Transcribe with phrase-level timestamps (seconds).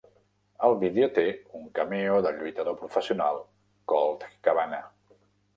[0.67, 1.25] El vídeo té
[1.59, 3.39] un cameo del lluitador professional
[3.95, 4.85] Colt Cabana.